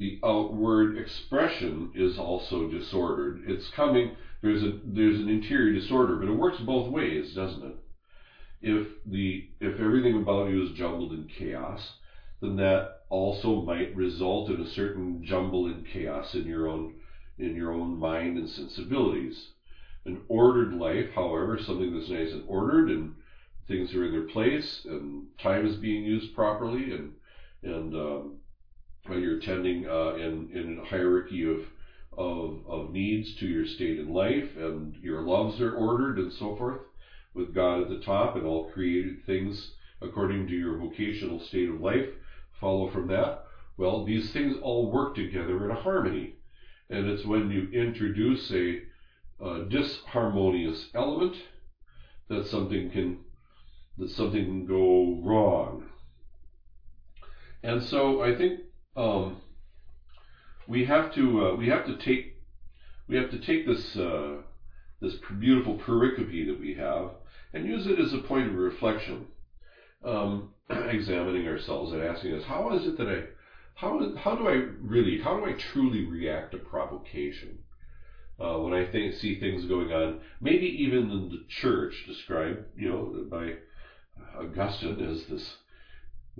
the 0.00 0.18
outward 0.24 0.96
expression 0.98 1.90
is 1.94 2.18
also 2.18 2.64
disordered. 2.64 3.42
It's 3.46 3.68
coming 3.68 4.10
there's 4.42 4.62
a 4.62 4.72
there's 4.82 5.18
an 5.18 5.28
interior 5.28 5.70
disorder, 5.70 6.16
but 6.16 6.28
it 6.28 6.32
works 6.32 6.58
both 6.58 6.88
ways, 6.88 7.34
doesn't 7.34 7.62
it? 7.62 7.76
If 8.62 8.94
the 9.04 9.44
if 9.60 9.78
everything 9.78 10.16
about 10.16 10.48
you 10.48 10.62
is 10.62 10.70
jumbled 10.70 11.12
in 11.12 11.26
chaos, 11.26 11.92
then 12.40 12.56
that 12.56 13.02
also 13.10 13.56
might 13.56 13.94
result 13.94 14.48
in 14.48 14.58
a 14.60 14.66
certain 14.66 15.22
jumble 15.22 15.66
and 15.66 15.84
chaos 15.84 16.34
in 16.34 16.46
your 16.46 16.66
own 16.66 16.94
in 17.38 17.54
your 17.54 17.70
own 17.70 17.94
mind 17.94 18.38
and 18.38 18.48
sensibilities. 18.48 19.48
An 20.06 20.18
ordered 20.28 20.72
life, 20.72 21.10
however, 21.14 21.58
something 21.58 21.92
that's 21.92 22.08
nice 22.08 22.32
and 22.32 22.42
ordered 22.46 22.88
and 22.88 23.12
things 23.68 23.94
are 23.94 24.04
in 24.04 24.10
their 24.12 24.22
place 24.22 24.80
and 24.86 25.26
time 25.38 25.66
is 25.66 25.76
being 25.76 26.02
used 26.04 26.32
properly 26.32 26.92
and 26.92 27.12
and 27.62 27.94
um, 27.94 28.39
you're 29.08 29.32
attending 29.32 29.86
uh, 29.86 30.10
in 30.10 30.48
in 30.52 30.78
a 30.78 30.82
hierarchy 30.84 31.42
of 31.42 31.60
of, 32.16 32.60
of 32.66 32.90
needs 32.90 33.32
to 33.34 33.46
your 33.46 33.64
state 33.64 33.96
in 33.98 34.08
life, 34.08 34.56
and 34.56 34.96
your 35.00 35.20
loves 35.20 35.60
are 35.60 35.70
ordered 35.72 36.18
and 36.18 36.32
so 36.32 36.52
forth, 36.52 36.78
with 37.34 37.52
God 37.54 37.78
at 37.78 37.88
the 37.88 37.94
top, 37.96 38.34
and 38.34 38.44
all 38.44 38.60
created 38.60 39.24
things 39.24 39.70
according 40.00 40.46
to 40.46 40.54
your 40.54 40.74
vocational 40.74 41.38
state 41.38 41.68
of 41.68 41.80
life 41.80 42.06
follow 42.60 42.86
from 42.86 43.06
that. 43.08 43.44
Well, 43.76 44.04
these 44.04 44.30
things 44.30 44.54
all 44.60 44.90
work 44.90 45.14
together 45.14 45.64
in 45.64 45.70
a 45.70 45.74
harmony. 45.74 46.34
And 46.90 47.06
it's 47.06 47.24
when 47.24 47.50
you 47.50 47.68
introduce 47.72 48.50
a, 48.50 48.80
a 49.40 49.60
disharmonious 49.60 50.86
element 50.94 51.36
that 52.28 52.44
something 52.44 52.90
can 52.90 53.16
that 53.96 54.10
something 54.10 54.44
can 54.44 54.64
go 54.64 55.20
wrong. 55.22 55.84
And 57.62 57.82
so 57.82 58.22
I 58.22 58.32
think 58.32 58.60
um, 58.96 59.36
we 60.66 60.84
have 60.84 61.12
to 61.14 61.46
uh, 61.46 61.54
we 61.54 61.68
have 61.68 61.84
to 61.86 61.94
take 61.94 62.34
we 63.08 63.16
have 63.16 63.30
to 63.30 63.38
take 63.38 63.66
this 63.66 63.96
uh, 63.96 64.36
this 65.00 65.14
beautiful 65.38 65.74
pericope 65.74 66.46
that 66.46 66.58
we 66.58 66.74
have 66.74 67.10
and 67.52 67.66
use 67.66 67.86
it 67.86 67.98
as 67.98 68.12
a 68.12 68.18
point 68.18 68.46
of 68.46 68.54
reflection, 68.54 69.26
um, 70.04 70.50
examining 70.70 71.46
ourselves 71.46 71.90
and 71.90 72.02
asking 72.02 72.32
us 72.32 72.44
how 72.44 72.70
is 72.72 72.86
it 72.86 72.96
that 72.96 73.08
I 73.08 73.22
how 73.74 74.14
how 74.16 74.34
do 74.34 74.48
I 74.48 74.62
really 74.80 75.18
how 75.18 75.34
do 75.34 75.44
I 75.44 75.52
truly 75.52 76.00
react 76.00 76.52
to 76.52 76.58
provocation? 76.58 77.58
Uh, 78.38 78.56
when 78.56 78.72
I 78.72 78.82
think, 78.82 79.12
see 79.12 79.38
things 79.38 79.66
going 79.66 79.92
on, 79.92 80.14
maybe 80.40 80.64
even 80.64 81.10
in 81.10 81.28
the 81.28 81.42
church 81.46 82.04
described 82.06 82.62
you 82.74 82.88
know 82.88 83.24
by 83.28 83.54
Augustine 84.34 85.00
as 85.00 85.24
this 85.24 85.56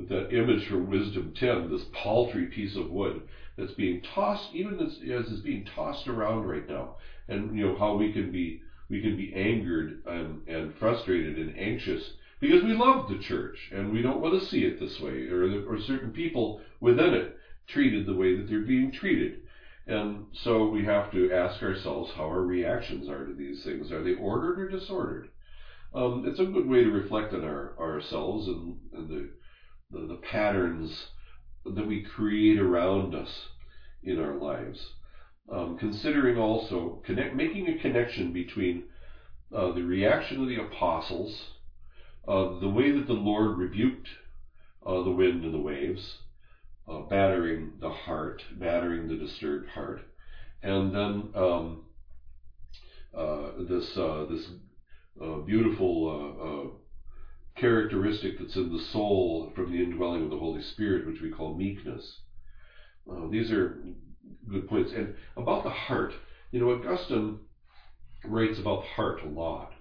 with 0.00 0.09
that 0.09 0.35
image 0.37 0.66
from 0.66 0.90
Wisdom 0.90 1.35
10, 1.38 1.71
this 1.71 1.85
paltry 1.92 2.47
piece 2.47 2.75
of 2.75 2.90
wood 2.90 3.21
that's 3.57 3.73
being 3.73 4.00
tossed, 4.14 4.54
even 4.54 4.80
as, 4.80 4.99
as 5.02 5.30
is 5.30 5.40
being 5.40 5.66
tossed 5.66 6.09
around 6.09 6.47
right 6.47 6.66
now, 6.66 6.97
and 7.28 7.57
you 7.57 7.66
know 7.66 7.76
how 7.76 7.97
we 7.97 8.12
can 8.12 8.33
be 8.33 8.62
we 8.88 9.00
can 9.00 9.16
be 9.16 9.33
angered 9.35 10.02
and, 10.07 10.49
and 10.49 10.75
frustrated 10.75 11.38
and 11.38 11.57
anxious 11.57 12.14
because 12.40 12.64
we 12.64 12.73
love 12.73 13.09
the 13.09 13.19
church 13.19 13.71
and 13.73 13.92
we 13.92 14.02
don't 14.02 14.21
want 14.21 14.40
to 14.40 14.47
see 14.47 14.64
it 14.64 14.80
this 14.80 14.99
way, 15.00 15.28
or 15.28 15.64
or 15.69 15.78
certain 15.78 16.11
people 16.11 16.61
within 16.80 17.12
it 17.14 17.37
treated 17.69 18.07
the 18.07 18.14
way 18.14 18.35
that 18.35 18.49
they're 18.49 18.61
being 18.61 18.90
treated. 18.90 19.42
And 19.87 20.26
so 20.33 20.69
we 20.69 20.85
have 20.85 21.11
to 21.12 21.33
ask 21.33 21.62
ourselves 21.62 22.12
how 22.14 22.25
our 22.25 22.42
reactions 22.42 23.09
are 23.09 23.26
to 23.26 23.35
these 23.35 23.62
things. 23.64 23.90
Are 23.90 24.02
they 24.02 24.14
ordered 24.14 24.59
or 24.61 24.69
disordered? 24.69 25.28
Um, 25.92 26.25
it's 26.26 26.38
a 26.38 26.45
good 26.45 26.69
way 26.69 26.85
to 26.85 26.90
reflect 26.90 27.35
on 27.35 27.42
our, 27.42 27.75
ourselves 27.78 28.47
and, 28.47 28.76
and 28.92 29.09
the, 29.09 29.30
the, 29.90 30.06
the 30.06 30.14
patterns 30.14 31.06
that 31.64 31.87
we 31.87 32.02
create 32.02 32.59
around 32.59 33.14
us 33.14 33.49
in 34.02 34.18
our 34.18 34.35
lives. 34.35 34.90
Um, 35.50 35.76
considering 35.78 36.38
also 36.38 37.02
connect, 37.04 37.35
making 37.35 37.68
a 37.68 37.78
connection 37.82 38.32
between 38.32 38.85
uh, 39.54 39.73
the 39.73 39.82
reaction 39.82 40.40
of 40.40 40.49
the 40.49 40.61
apostles, 40.62 41.49
uh, 42.28 42.59
the 42.61 42.68
way 42.68 42.92
that 42.92 43.06
the 43.06 43.12
Lord 43.12 43.59
rebuked 43.59 44.09
uh, 44.87 45.02
the 45.02 45.11
wind 45.11 45.44
and 45.44 45.52
the 45.52 45.59
waves, 45.59 46.18
uh, 46.88 47.00
battering 47.00 47.73
the 47.80 47.90
heart, 47.90 48.42
battering 48.52 49.09
the 49.09 49.16
disturbed 49.16 49.68
heart, 49.70 50.00
and 50.62 50.94
then 50.94 51.28
um, 51.35 51.85
uh, 53.16 53.50
this 53.68 53.97
uh, 53.97 54.25
this 54.28 54.47
beautiful 55.47 56.80
characteristic 57.61 58.38
that's 58.38 58.57
in 58.57 58.73
the 58.73 58.83
soul 58.93 59.52
from 59.55 59.71
the 59.71 59.83
indwelling 59.83 60.25
of 60.25 60.31
the 60.31 60.38
Holy 60.38 60.62
Spirit, 60.62 61.07
which 61.07 61.21
we 61.21 61.31
call 61.31 61.55
meekness. 61.55 62.21
Uh, 63.11 63.29
these 63.31 63.50
are 63.50 63.83
good 64.49 64.69
points. 64.69 64.93
And 64.97 65.14
about 65.37 65.64
the 65.64 65.71
heart, 65.71 66.12
you 66.52 66.61
know, 66.61 66.71
Augustine 66.71 67.40
writes 68.25 68.59
about 68.59 68.83
the 68.83 68.88
heart 68.88 69.23
a 69.23 69.29
lot. 69.29 69.73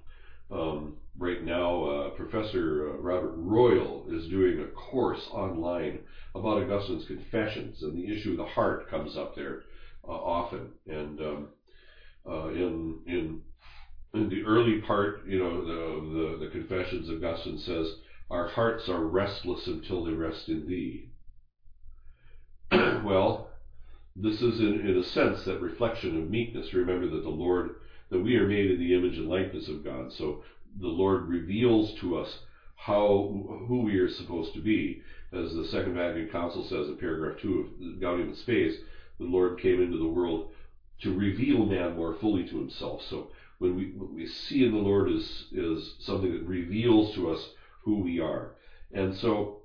Um, 0.52 0.98
right 1.18 1.44
now, 1.44 1.84
uh, 1.86 2.10
Professor 2.10 2.90
uh, 2.90 2.98
Robert 2.98 3.34
Royal 3.36 4.06
is 4.10 4.30
doing 4.30 4.60
a 4.60 4.68
course 4.68 5.28
online 5.32 6.00
about 6.36 6.64
Augustine's 6.64 7.06
Confessions, 7.06 7.84
and 7.84 7.96
the 7.96 8.14
issue 8.14 8.32
of 8.32 8.38
the 8.38 8.46
heart 8.46 8.90
comes 8.90 9.16
up 9.16 9.36
there 9.36 9.64
uh, 10.08 10.12
often. 10.12 10.72
And 10.88 11.20
um, 11.20 11.48
uh, 12.28 12.50
in 12.50 13.00
in 13.06 13.42
in 14.14 14.30
the 14.30 14.44
early 14.44 14.82
part, 14.82 15.26
you 15.28 15.38
know, 15.38 15.64
the, 15.64 16.40
the, 16.40 16.46
the 16.46 16.52
Confessions, 16.52 17.10
Augustine 17.10 17.58
says, 17.58 17.94
Our 18.30 18.48
hearts 18.48 18.90
are 18.90 19.06
restless 19.06 19.68
until 19.68 20.04
they 20.04 20.12
rest 20.12 20.50
in 20.50 20.66
thee. 20.66 21.10
well, 22.72 23.50
this 24.16 24.42
is 24.42 24.60
in, 24.60 24.88
in 24.88 24.98
a 24.98 25.04
sense 25.04 25.44
that 25.44 25.62
reflection 25.62 26.18
of 26.18 26.30
meekness. 26.30 26.74
Remember 26.74 27.08
that 27.08 27.24
the 27.24 27.30
Lord, 27.30 27.76
that 28.10 28.20
we 28.20 28.36
are 28.36 28.48
made 28.48 28.70
in 28.70 28.80
the 28.80 28.94
image 28.94 29.18
and 29.18 29.28
likeness 29.28 29.68
of 29.68 29.84
God. 29.84 30.12
So 30.12 30.42
the 30.80 30.88
Lord 30.88 31.28
reveals 31.28 31.94
to 32.00 32.18
us 32.18 32.40
how 32.76 33.66
who 33.68 33.82
we 33.82 33.98
are 33.98 34.10
supposed 34.10 34.54
to 34.54 34.62
be. 34.62 35.02
As 35.32 35.54
the 35.54 35.66
Second 35.66 35.94
Vatican 35.94 36.32
Council 36.32 36.64
says 36.64 36.88
in 36.88 36.96
paragraph 36.96 37.38
two 37.40 37.60
of 37.60 37.80
the 37.80 38.00
Gaudium 38.00 38.30
et 38.30 38.36
Spes, 38.36 38.74
the 39.20 39.26
Lord 39.26 39.60
came 39.60 39.80
into 39.80 39.98
the 39.98 40.08
world 40.08 40.50
to 41.02 41.14
reveal 41.14 41.66
man 41.66 41.96
more 41.96 42.14
fully 42.14 42.44
to 42.46 42.58
himself. 42.58 43.02
So 43.02 43.32
when 43.60 43.76
we, 43.76 43.92
what 43.92 44.12
we 44.12 44.26
see 44.26 44.64
in 44.64 44.72
the 44.72 44.78
Lord 44.78 45.10
is, 45.10 45.46
is 45.52 45.96
something 46.00 46.32
that 46.32 46.48
reveals 46.48 47.14
to 47.16 47.30
us 47.30 47.50
who 47.84 48.02
we 48.02 48.20
are. 48.20 48.56
And 48.94 49.16
so 49.16 49.62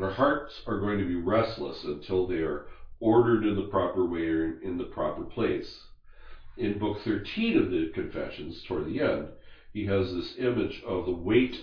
our 0.00 0.10
hearts 0.10 0.62
are 0.66 0.80
going 0.80 0.98
to 0.98 1.06
be 1.06 1.14
restless 1.14 1.84
until 1.84 2.26
they 2.26 2.38
are 2.38 2.66
ordered 3.00 3.44
in 3.44 3.56
the 3.56 3.68
proper 3.68 4.04
way 4.04 4.26
or 4.26 4.60
in 4.60 4.76
the 4.78 4.84
proper 4.84 5.22
place. 5.22 5.84
In 6.56 6.78
book 6.78 6.98
13 7.04 7.58
of 7.58 7.70
the 7.70 7.90
Confessions, 7.94 8.62
toward 8.62 8.86
the 8.86 9.00
end, 9.00 9.28
he 9.72 9.86
has 9.86 10.12
this 10.12 10.34
image 10.38 10.82
of 10.86 11.04
the 11.04 11.12
weight. 11.12 11.56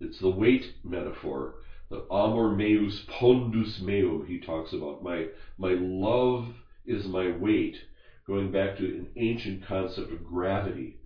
It's 0.00 0.18
the 0.18 0.30
weight 0.30 0.74
metaphor. 0.82 1.54
The 1.88 2.04
amor 2.10 2.50
meus 2.54 3.04
pondus 3.06 3.80
meum, 3.80 4.26
he 4.26 4.40
talks 4.40 4.72
about. 4.72 5.02
My, 5.02 5.28
my 5.56 5.74
love 5.74 6.48
is 6.84 7.06
my 7.06 7.30
weight 7.30 7.76
going 8.26 8.50
back 8.50 8.76
to 8.76 8.84
an 8.84 9.08
ancient 9.16 9.66
concept 9.66 10.12
of 10.12 10.24
gravity. 10.24 10.96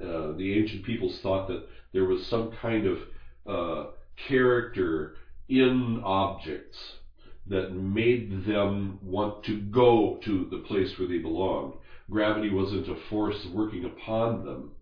Uh, 0.00 0.32
the 0.36 0.56
ancient 0.58 0.84
peoples 0.84 1.18
thought 1.22 1.48
that 1.48 1.66
there 1.92 2.04
was 2.04 2.24
some 2.26 2.52
kind 2.52 2.86
of 2.86 2.98
uh, 3.46 3.90
character 4.28 5.14
in 5.48 6.00
objects 6.04 6.78
that 7.46 7.72
made 7.72 8.44
them 8.44 8.98
want 9.02 9.42
to 9.44 9.60
go 9.62 10.20
to 10.22 10.46
the 10.50 10.58
place 10.58 10.98
where 10.98 11.08
they 11.08 11.18
belonged. 11.18 11.74
Gravity 12.10 12.50
wasn't 12.50 12.88
a 12.88 12.94
force 13.08 13.46
working 13.46 13.84
upon 13.84 14.44
them. 14.44 14.72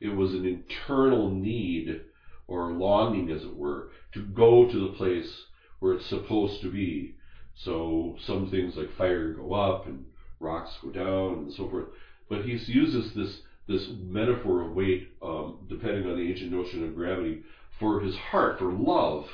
It 0.00 0.08
was 0.08 0.32
an 0.32 0.44
internal 0.44 1.30
need 1.30 2.00
or 2.46 2.72
longing, 2.72 3.30
as 3.30 3.42
it 3.42 3.54
were, 3.54 3.90
to 4.12 4.24
go 4.24 4.70
to 4.70 4.78
the 4.78 4.92
place 4.94 5.44
where 5.80 5.94
it's 5.94 6.06
supposed 6.06 6.60
to 6.62 6.70
be. 6.70 7.14
So 7.54 8.16
some 8.24 8.50
things 8.50 8.76
like 8.76 8.96
fire 8.96 9.32
go 9.32 9.52
up 9.52 9.86
and 9.86 10.04
rocks 10.42 10.76
go 10.82 10.90
down 10.90 11.44
and 11.44 11.52
so 11.52 11.68
forth. 11.68 11.86
But 12.28 12.44
he 12.44 12.52
uses 12.52 13.14
this 13.14 13.42
this 13.68 13.88
metaphor 14.00 14.60
of 14.60 14.74
weight, 14.74 15.12
um, 15.22 15.66
depending 15.68 16.06
on 16.06 16.16
the 16.16 16.28
ancient 16.28 16.50
notion 16.50 16.82
of 16.82 16.94
gravity, 16.94 17.42
for 17.78 18.00
his 18.00 18.16
heart, 18.16 18.58
for 18.58 18.72
love. 18.72 19.24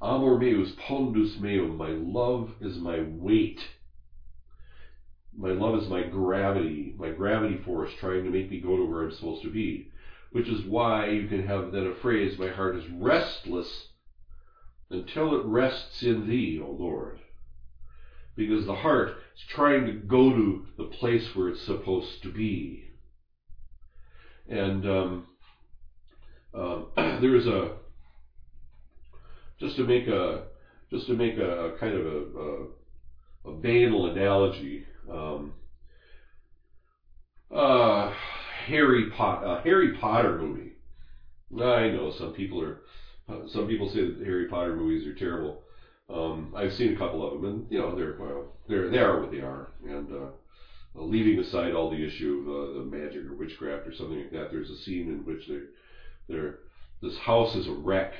Amor 0.00 0.38
meus 0.38 0.72
pondus 0.88 1.38
meum, 1.38 1.76
my 1.76 1.90
love 1.90 2.52
is 2.60 2.78
my 2.78 3.00
weight. 3.00 3.60
My 5.36 5.50
love 5.50 5.74
is 5.74 5.88
my 5.88 6.02
gravity, 6.02 6.94
my 6.96 7.08
gravity 7.08 7.56
force 7.56 7.90
trying 7.98 8.24
to 8.24 8.30
make 8.30 8.50
me 8.50 8.58
go 8.58 8.76
to 8.76 8.84
where 8.84 9.02
I'm 9.02 9.10
supposed 9.10 9.42
to 9.42 9.50
be. 9.50 9.88
Which 10.32 10.48
is 10.48 10.64
why 10.64 11.06
you 11.06 11.26
can 11.26 11.44
have 11.46 11.72
then 11.72 11.86
a 11.86 11.92
phrase, 11.92 12.38
my 12.38 12.48
heart 12.48 12.76
is 12.76 12.88
restless 12.88 13.88
until 14.90 15.34
it 15.34 15.44
rests 15.44 16.02
in 16.02 16.26
thee, 16.26 16.58
O 16.60 16.70
Lord. 16.70 17.18
Because 18.46 18.64
the 18.64 18.72
heart 18.72 19.10
is 19.10 19.42
trying 19.54 19.84
to 19.84 19.90
go 19.90 20.32
to 20.32 20.64
the 20.78 20.84
place 20.84 21.28
where 21.34 21.46
it's 21.48 21.60
supposed 21.60 22.22
to 22.22 22.30
be. 22.30 22.84
And 24.48 24.86
um, 24.86 25.24
uh, 26.54 26.78
there 26.96 27.34
is 27.34 27.46
a 27.46 27.72
just 29.58 29.76
to 29.76 29.84
make 29.84 30.06
a 30.06 30.44
just 30.90 31.06
to 31.08 31.14
make 31.14 31.36
a, 31.36 31.66
a 31.66 31.70
kind 31.78 31.94
of 31.94 32.06
a, 32.06 32.22
a, 32.38 32.64
a 33.50 33.52
banal 33.52 34.06
analogy. 34.06 34.84
Um, 35.06 35.52
uh, 37.50 38.10
Harry 38.64 39.04
Potter, 39.04 39.44
uh, 39.44 39.60
Harry 39.64 39.90
Potter 39.90 40.34
movie. 40.34 40.72
I 41.54 41.88
know 41.88 42.08
some 42.16 42.32
people 42.32 42.58
are 42.58 42.78
some 43.48 43.66
people 43.66 43.86
say 43.86 44.00
that 44.00 44.24
Harry 44.24 44.46
Potter 44.46 44.72
movies 44.72 45.04
are 45.04 45.12
terrible. 45.12 45.58
Um, 46.12 46.52
I've 46.56 46.72
seen 46.72 46.94
a 46.94 46.96
couple 46.96 47.26
of 47.26 47.40
them, 47.40 47.50
and 47.50 47.66
you 47.70 47.78
know 47.78 47.94
they're 47.94 48.16
well, 48.18 48.52
they're 48.68 48.90
they 48.90 48.98
are 48.98 49.20
what 49.20 49.30
they 49.30 49.40
are. 49.40 49.68
And 49.86 50.12
uh, 50.12 50.30
leaving 50.94 51.38
aside 51.38 51.74
all 51.74 51.90
the 51.90 52.04
issue 52.04 52.40
of 52.40 52.48
uh, 52.48 52.78
the 52.78 52.84
magic 52.84 53.24
or 53.26 53.34
witchcraft 53.34 53.86
or 53.86 53.94
something 53.94 54.18
like 54.18 54.32
that, 54.32 54.50
there's 54.50 54.70
a 54.70 54.78
scene 54.78 55.08
in 55.08 55.24
which 55.24 55.46
they 55.46 55.60
they're 56.28 56.58
this 57.02 57.16
house 57.18 57.54
is 57.54 57.66
a 57.66 57.72
wreck, 57.72 58.14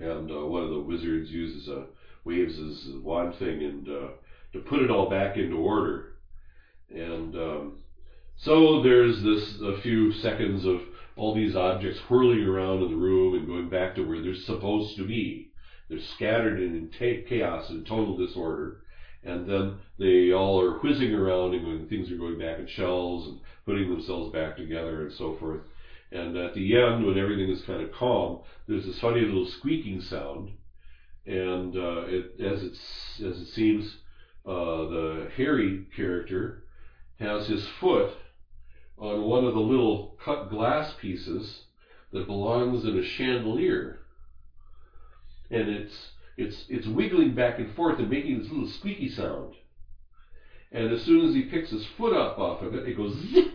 and 0.00 0.30
uh, 0.30 0.46
one 0.46 0.62
of 0.62 0.70
the 0.70 0.80
wizards 0.80 1.30
uses 1.30 1.68
a 1.68 1.86
waves 2.24 2.56
his 2.56 2.88
wand 3.02 3.34
thing 3.36 3.62
and 3.62 3.88
uh, 3.88 4.08
to 4.52 4.60
put 4.60 4.82
it 4.82 4.90
all 4.90 5.08
back 5.08 5.36
into 5.36 5.56
order. 5.56 6.12
And 6.94 7.34
um, 7.34 7.78
so 8.36 8.82
there's 8.82 9.22
this 9.22 9.60
a 9.60 9.80
few 9.80 10.12
seconds 10.12 10.64
of 10.64 10.80
all 11.16 11.34
these 11.34 11.56
objects 11.56 11.98
whirling 12.08 12.44
around 12.44 12.82
in 12.82 12.90
the 12.90 12.96
room 12.96 13.34
and 13.34 13.46
going 13.46 13.68
back 13.68 13.94
to 13.94 14.02
where 14.02 14.22
they're 14.22 14.34
supposed 14.34 14.96
to 14.96 15.06
be. 15.06 15.50
They're 15.88 16.00
scattered 16.00 16.60
in 16.60 16.90
chaos 16.98 17.70
and 17.70 17.86
total 17.86 18.16
disorder. 18.16 18.82
And 19.24 19.48
then 19.48 19.78
they 19.98 20.32
all 20.32 20.60
are 20.60 20.78
whizzing 20.78 21.14
around 21.14 21.54
and 21.54 21.64
going, 21.64 21.88
things 21.88 22.10
are 22.10 22.16
going 22.16 22.38
back 22.38 22.58
in 22.58 22.66
shells 22.66 23.26
and 23.26 23.40
putting 23.66 23.90
themselves 23.90 24.32
back 24.32 24.56
together 24.56 25.02
and 25.02 25.12
so 25.12 25.36
forth. 25.38 25.60
And 26.12 26.36
at 26.36 26.54
the 26.54 26.76
end, 26.76 27.04
when 27.04 27.18
everything 27.18 27.50
is 27.50 27.62
kind 27.62 27.82
of 27.82 27.92
calm, 27.92 28.40
there's 28.66 28.86
this 28.86 28.98
funny 29.00 29.20
little 29.20 29.46
squeaking 29.46 30.00
sound. 30.02 30.52
And 31.26 31.76
uh, 31.76 32.04
it, 32.06 32.40
as, 32.40 32.62
it's, 32.62 33.20
as 33.20 33.38
it 33.40 33.48
seems, 33.48 33.96
uh, 34.46 34.88
the 34.88 35.30
Harry 35.36 35.86
character 35.94 36.64
has 37.18 37.46
his 37.48 37.66
foot 37.80 38.12
on 38.96 39.22
one 39.22 39.44
of 39.44 39.54
the 39.54 39.60
little 39.60 40.16
cut 40.24 40.48
glass 40.48 40.94
pieces 41.00 41.64
that 42.12 42.26
belongs 42.26 42.84
in 42.84 42.98
a 42.98 43.04
chandelier. 43.04 43.98
And 45.50 45.68
it's 45.68 46.10
it's 46.36 46.64
it's 46.68 46.86
wiggling 46.86 47.34
back 47.34 47.58
and 47.58 47.74
forth 47.74 47.98
and 47.98 48.10
making 48.10 48.38
this 48.38 48.50
little 48.50 48.68
squeaky 48.68 49.08
sound. 49.08 49.54
And 50.70 50.92
as 50.92 51.02
soon 51.02 51.26
as 51.26 51.34
he 51.34 51.42
picks 51.42 51.70
his 51.70 51.84
foot 51.96 52.12
up 52.12 52.38
off 52.38 52.62
of 52.62 52.74
it, 52.74 52.86
it 52.86 52.96
goes 52.96 53.14
zip, 53.32 53.52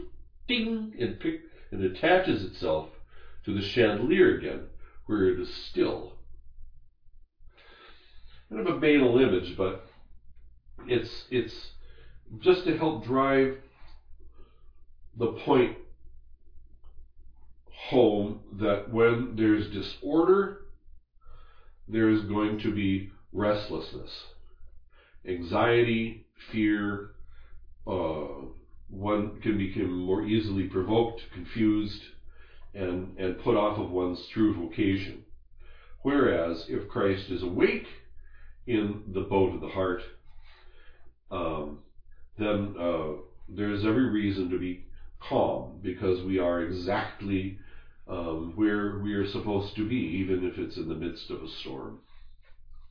ding, 0.48 0.96
and 1.00 1.20
pick 1.20 1.42
and 1.72 1.82
attaches 1.82 2.44
itself 2.44 2.88
to 3.46 3.54
the 3.54 3.62
chandelier 3.62 4.38
again, 4.38 4.68
where 5.06 5.28
it 5.28 5.40
is 5.40 5.54
still. 5.54 6.14
Kind 8.50 8.68
of 8.68 8.76
a 8.76 8.80
banal 8.80 9.18
image, 9.18 9.56
but 9.58 9.86
it's 10.86 11.26
it's 11.30 11.72
just 12.40 12.66
to 12.66 12.76
help 12.76 13.04
drive 13.04 13.58
the 15.18 15.28
point 15.28 15.78
home 17.90 18.40
that 18.54 18.92
when 18.92 19.36
there's 19.36 19.68
disorder, 19.68 20.63
there's 21.88 22.22
going 22.22 22.60
to 22.60 22.74
be 22.74 23.12
restlessness, 23.32 24.10
anxiety, 25.28 26.26
fear. 26.52 27.12
Uh, 27.86 28.48
one 28.90 29.40
can 29.42 29.58
become 29.58 29.92
more 29.92 30.24
easily 30.24 30.68
provoked, 30.68 31.22
confused, 31.34 32.02
and, 32.74 33.18
and 33.18 33.40
put 33.44 33.56
off 33.56 33.78
of 33.78 33.90
one's 33.90 34.26
true 34.28 34.54
vocation. 34.54 35.24
Whereas 36.04 36.66
if 36.68 36.88
Christ 36.88 37.30
is 37.30 37.44
awake 37.44 37.88
in 38.68 39.04
the 39.08 39.22
boat 39.22 39.54
of 39.54 39.62
the 39.62 39.70
heart, 39.70 40.02
um, 41.32 41.80
then 42.38 42.76
uh, 42.80 43.14
there 43.50 43.72
is 43.72 43.86
every 43.86 44.10
reason 44.10 44.50
to 44.50 44.60
be 44.60 44.86
calm 45.20 45.80
because 45.82 46.22
we 46.24 46.40
are 46.40 46.62
exactly 46.62 47.58
um, 48.08 48.54
where 48.56 49.00
we 49.00 49.14
are 49.14 49.28
supposed 49.28 49.76
to 49.76 49.88
be, 49.88 49.96
even 49.96 50.44
if 50.44 50.58
it's 50.58 50.78
in 50.78 50.88
the 50.88 50.96
midst 50.96 51.30
of 51.32 51.42
a 51.42 51.48
storm. 51.62 52.00